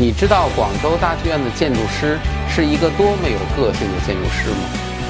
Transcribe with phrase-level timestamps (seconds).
[0.00, 2.16] 你知道广州大剧院的建筑师
[2.48, 4.56] 是一个多么有个性的建筑师吗？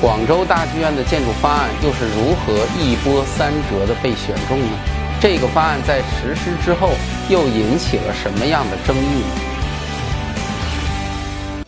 [0.00, 4.68] 广州大剧院的建筑方案又是如何一波三折的被选中呢？
[5.20, 6.92] 这个方案在实施之后
[7.28, 9.26] 又引起了什么样的争议呢？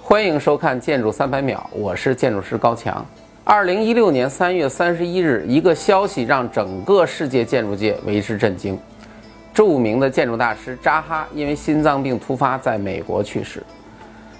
[0.00, 3.04] 欢迎收看《建筑三百秒》，我是建筑师高强。
[3.44, 8.78] 二零一六年三月三十一日，一个消息让整个世界建筑界为之震惊。
[9.52, 13.62] 著名的建筑大师扎哈因为心脏病突发在美国去世。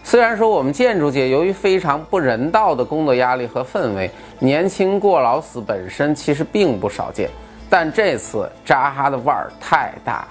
[0.04, 7.30] 虽然说我们建筑界由于非常不人道的工作压力和氛围，年轻过劳死本身其实并不少见，
[7.70, 10.28] 但这次扎哈的腕儿太大了，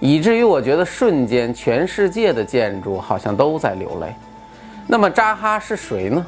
[0.00, 4.14] 以至于我觉得瞬间全世界的建筑好像都在流泪。
[4.86, 6.26] 那么扎哈是谁呢？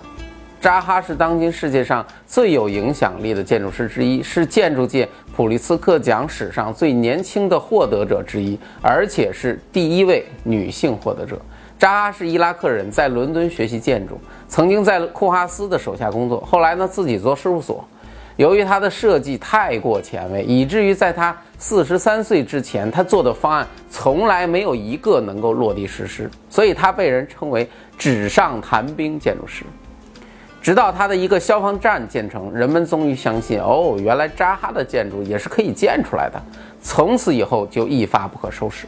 [0.62, 11.36] 扎哈是当今世界上最有影响力的建筑师之一，是建筑界普利兹克奖史上最年轻的获得者之一，而且是第一位女性获得者。
[11.80, 14.16] 扎哈是伊拉克人，在伦敦学习建筑，
[14.46, 17.84] 曾经在库哈斯的手下工作，后来呢自己做事务所。
[18.36, 29.64] 由于他的设计太过前卫，以至于在他四十三岁之前，他做的方案从来没有一个能够落地实施，所以他被人称为纸上谈兵建筑师。
[30.62, 36.40] 直到他的一个消防站建成，人们终于相信，哦，原来扎哈的建筑也是可以建出来的。
[36.80, 38.86] 从此以后就一发不可收拾，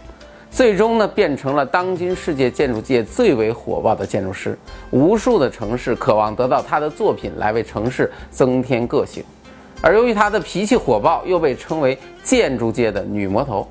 [0.52, 4.56] 最终呢变成了当今世界建筑界最为火爆的建筑师。
[4.92, 9.24] 无数的城市渴望得到他的作品来为城市增添个性，
[9.82, 13.68] 而由于他的脾气火爆，又被称为建筑界的女魔头。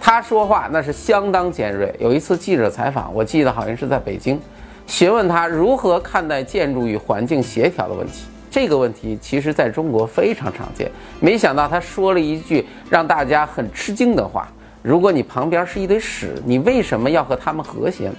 [0.00, 1.94] 他说话那是相当尖锐。
[1.98, 4.40] 有一次记者采访，我记得好像是在北京。
[4.88, 8.24] 询问他如何看待建筑与环境协调的问题。
[8.50, 10.90] 这个问题其实在中国非常常见。
[11.20, 14.50] 没想到他说了一句让大家很吃惊的话
[14.82, 18.14] ：“如果你旁边是一堆屎，你为什么要和他们和谐呢？”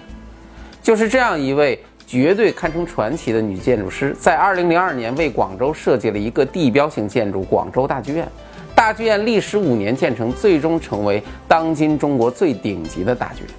[0.81, 8.27] 就是这样一位绝对堪称传奇的女建筑师，在2002年为广州设计了一个地标性建筑——广州大剧院。
[8.75, 13.49] 大剧院历时五年建成，最终成为当今中国最顶级的大剧院。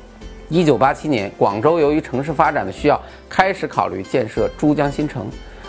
[0.51, 5.25] 一九八七年，广州由于城市发展的需要，开始考虑建设珠江新城，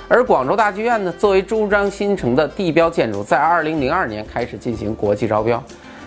[0.09, 5.64] 而广州大剧院呢，作为珠江新城的地标建筑，在二零零二年开始进行国际招标，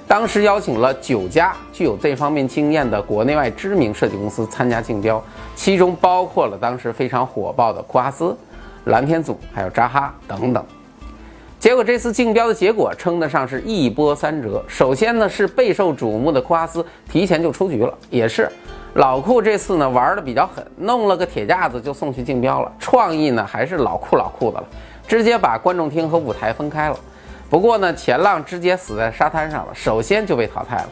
[0.09, 5.23] 当时邀请了九家具有这方面经验的国内外知名设计公司参加竞标，
[5.55, 8.37] 其中包括了当时非常火爆的库哈斯、
[8.87, 10.65] 蓝天组，还有扎哈等等。
[11.65, 14.63] 结果这次竞标的结果称得上是一波三折。
[14.69, 18.47] 首先呢，是备受瞩目的库阿斯提前就出局了，也是
[18.97, 22.71] 老库这次呢玩的比较狠，弄了个铁架子就送去竞标了。
[22.79, 24.67] 创意呢还是老库老库的了，
[25.09, 26.99] 直接把观众厅和舞台分开了。
[27.49, 30.89] 不过呢，前浪直接死在沙滩上了，首先就被淘汰了。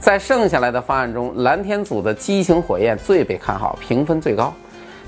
[0.00, 4.50] 在剩下来的方案中，蓝天组的激情火焰最被看好，评分最高。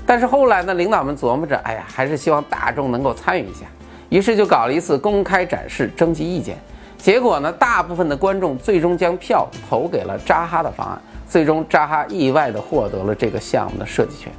[0.05, 3.65] 但是后来呢，领导们琢磨着，哎呀，还是希望大众能够参与一下。
[4.09, 6.57] 于是就搞了一次公开展示，征集意见。
[6.97, 11.01] 结果呢，大部分的观众最终将票投给了扎哈的方案。
[11.27, 14.31] 最终，扎哈意外地获得了这个项目的设计权。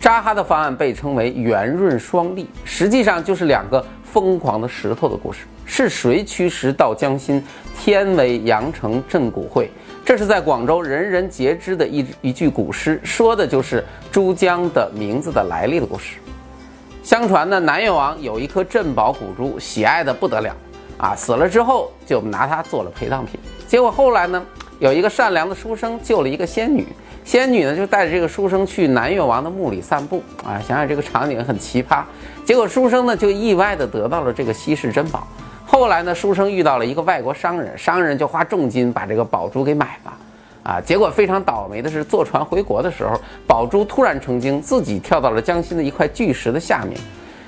[0.00, 5.40] 扎哈的方案被称为“圆润双立”，实际上就是两个疯狂的石头的故事。
[5.66, 7.44] 是谁驱石到江心？
[7.78, 9.70] 天为阳城镇古会。
[10.04, 16.16] 这是在广州人人皆知的一一句古诗，说的就是珠江的名字的来历的故事。
[17.02, 20.54] 相传呢，南越王有一颗镇宝古珠，喜爱的不得了，
[20.98, 23.40] 啊，死了之后就拿它做了陪葬品。
[23.66, 24.44] 结果后来呢，
[24.78, 26.86] 有一个善良的书生救了一个仙女，
[27.24, 32.02] 仙女呢就带着这个书生去南越王的墓里散步，啊，想想这个场景很奇葩。
[32.44, 35.26] 结果书生呢就意外的得到了这个稀世珍宝。
[35.66, 40.12] 后来呢，书生遇到了一个外国商人，商人就花重金把这个宝珠给买了。
[40.70, 46.96] 啊，结果非常倒霉的是，坐船回国的时候，宝珠突然成精，自己跳到了江心的一块巨石的下面。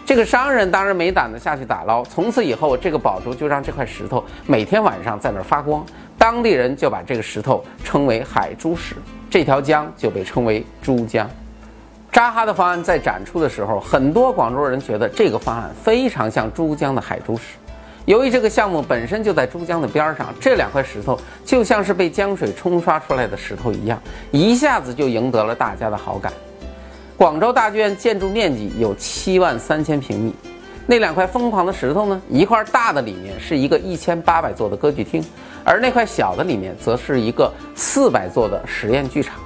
[0.05, 5.87] 这个商人当然没胆子下去打捞，从此以后，这个宝珠就让这块石头每天晚上在那儿发光。
[6.19, 8.97] 当地人就把这个石头称为海珠石，
[9.31, 11.31] 这条江就被称为珠江。
[12.11, 17.55] 扎哈的方案在展出的时候，很多广州人觉得这个方案非常像珠江的海珠石。
[18.04, 24.00] 由于这个项目本身就在珠江的边上，这两块石头就像是被江水冲刷出来的石头一样，
[24.32, 26.32] 一下子就赢得了大家的好感。
[27.16, 30.34] 广州大剧院建筑面积有七万三千平米，
[30.84, 32.20] 那两块疯狂的石头呢？
[32.28, 35.25] 一块大的里面是一个一千八百座的歌剧厅，
[35.62, 39.38] 而那块小的里面则是一个四百座的实验剧场。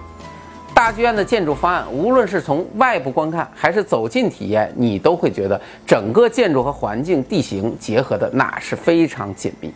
[0.77, 9.73] 大剧院的建筑方案，无论是从外部观看还是走近体验，你都会觉得整个建筑和环境地形结合的那是非常紧密。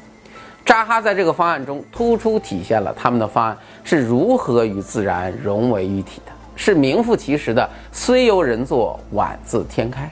[0.63, 10.07] 扎哈在这个方案中突出体现了他们的方案是如何与自然融为一体的，是名副其实的“虽由人作，宛自天开”。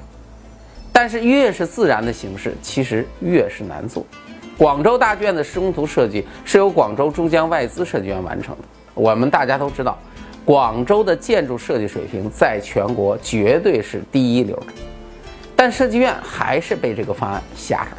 [0.90, 4.02] 但是越是自然的形式，其实越是难做。
[4.56, 8.62] 广州大剧院的施工图设计是由广州珠江外资设计院完成的。
[8.94, 9.96] 我们大家都知道，
[10.48, 14.72] 广州的建筑设计水平在全国绝对是第一流的。
[15.54, 17.96] 但设计院还是被这个方案吓着了，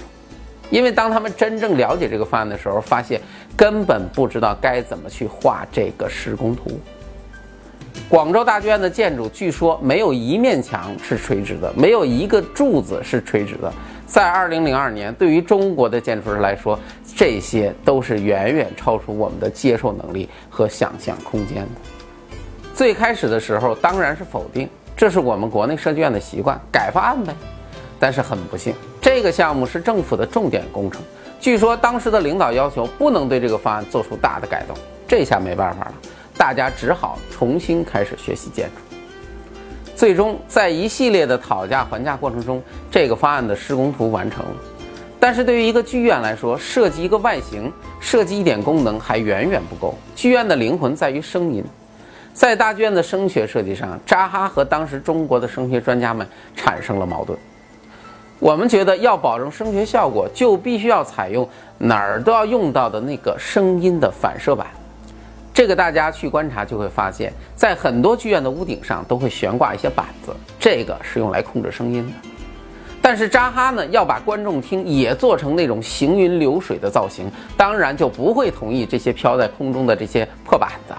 [0.72, 3.22] 因为当他们真正了解这个方案的时候，发现
[3.56, 6.80] 根本不知道该怎么去画这个施工图。
[8.10, 13.72] 广州大剧院的建筑据说没有一面墙是垂直的，没有一个柱子是垂直的。
[14.08, 16.80] 在二零零二年，对于中国的建筑师来说，
[17.16, 21.99] 这些都是远远超出我们的接受能力和想象空间的。
[22.80, 27.36] 最开始的时候，当然是否定，这是我们国内设计院的习惯，改方案呗。
[28.00, 31.02] 但是很不幸，这个项目是政府的重点工程，
[31.42, 34.74] 据说当时的领导要求不能对这个方案做出大的改动，
[35.06, 35.94] 这下没办法了。
[36.38, 38.96] 大家只好重新开始学习建筑，
[39.94, 44.56] 最终在一系列的讨价还价过程中，这个方案的施工图完成了。
[45.20, 49.96] 但是对于一个剧院来说，设计一个外形、设计一点功能还远远不够。
[50.16, 51.62] 剧院的灵魂在于声音，
[52.40, 56.26] 在大剧院的声学设计上，扎哈和当时中国的声学专家们
[56.56, 57.38] 产生了矛盾。
[58.40, 61.46] 我们觉得要保证声学效果，就必须要采用
[61.78, 64.68] 哪儿都要用到的那个声音的反射板。
[65.54, 72.30] 这个大家去观察就会发现，在很多剧院的屋顶上都会悬挂一些板子，这个是用来控制声音的。
[73.02, 80.94] 但是扎哈呢，要把观众厅也做成那种行云流水的造型，当然就不会同意这些飘在空中的这些破板子。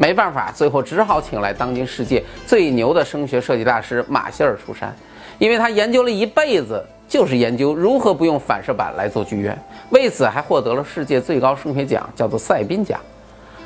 [0.00, 4.96] 没办法，最后只好请来当今世界最牛的声学设计大师马歇尔出山，
[5.38, 9.54] 因为他研究了一辈子，就是研究如何不用反射板来做剧院，
[9.90, 12.98] 为此还获得了世界最高声学奖，叫做赛宾奖。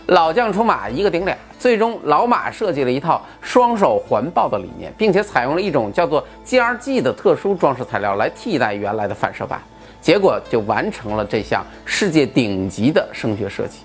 [0.06, 1.38] 老将出马，一个顶俩。
[1.56, 9.62] 最终，老马设计了一套双手环抱的理念，并且采用了一种叫做 GRG 的特殊装饰材料来替代原来的反射板，
[10.00, 13.78] 结果就完成了这项世界顶级的声学设计。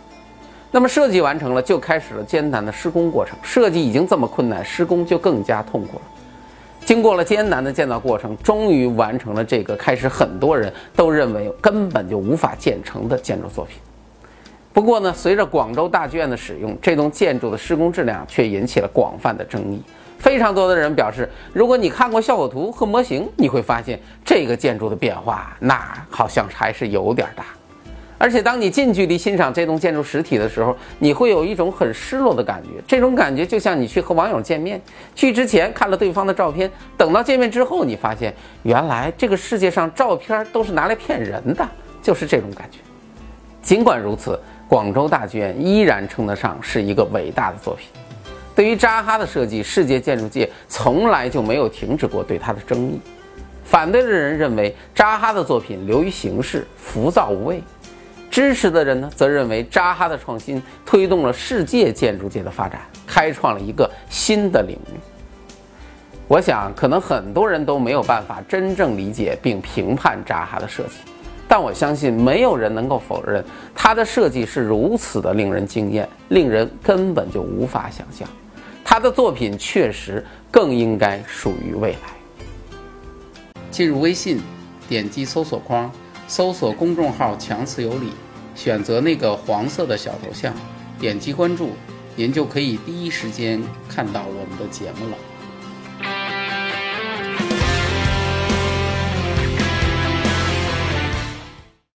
[0.72, 3.38] 那么，设计完成了，就开始了艰难的施工过程。
[3.42, 6.02] 设计已经这么困难，施工就更加痛苦了。
[6.86, 13.78] 经过了艰难的建造过程，终于完成了这个开始很多人都认为根本就无法建成的建筑作品。
[14.72, 19.82] 不过呢，随着广州大剧院的使用，这栋建筑的施工质量却引起了广泛的争议。
[20.20, 27.46] 非常多的人表示，如果你看过效果图和模型，你会发现这个建筑的变化，那好像还是有点大。
[28.20, 32.70] 而且当你近距离欣赏这栋建筑实体的时候，你会有一种很失落的感觉。
[32.88, 34.80] 这种感觉就像你去和网友见面，
[35.16, 38.32] 去之前看了对方的照片，等到见面之后，你发现
[38.62, 41.68] 原来这个世界上照片都是拿来骗人的，
[42.04, 42.78] 就是这种感觉。
[43.64, 44.40] 尽管如此。
[44.70, 47.88] 广州大剧院依然称得上是一个伟大的作品。
[48.54, 53.02] 对于扎哈的设计，世界建筑界从来就没有停止过对他的争议。
[53.64, 57.64] 反对的人认为扎哈的作品流于形式，浮躁无味；
[58.30, 65.00] 支持的人呢，则认为扎哈的创新推动了世界建筑界的发展，开创了一个新的领域。
[66.28, 70.98] 我想，可能很多人都没有办法真正理解并评判扎哈的设计。
[71.48, 73.44] 但我相信，没有人能够否认
[73.74, 78.28] 他的设计是如此的令人惊艳，令人根本就无法想象。
[78.84, 82.76] 他的作品确实更应该属于未来。
[83.72, 84.40] 进入微信，
[84.88, 85.92] 点击搜索框，
[86.30, 88.12] 搜索公众号“强词有理”，
[88.54, 90.54] 选择那个黄色的小头像，
[91.00, 91.72] 点击关注，
[92.16, 95.18] 您就可以第一时间看到我们的节目了。